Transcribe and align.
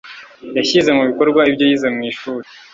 Yashyize 0.57 0.89
mu 0.97 1.03
bikorwa 1.09 1.41
ibyo 1.49 1.63
yize 1.69 1.87
mu 1.95 2.01
ishuri. 2.11 2.47